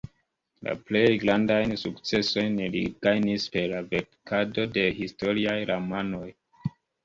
[0.67, 6.27] La plej grandajn sukcesojn li gajnis per la verkado de historiaj romanoj.